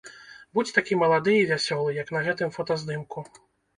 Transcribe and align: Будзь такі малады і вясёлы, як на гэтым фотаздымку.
Будзь 0.57 0.71
такі 0.77 0.95
малады 1.01 1.35
і 1.39 1.45
вясёлы, 1.53 1.89
як 2.01 2.07
на 2.17 2.25
гэтым 2.29 2.49
фотаздымку. 2.59 3.19